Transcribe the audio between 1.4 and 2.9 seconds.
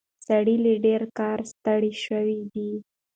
ستړی شوی دی.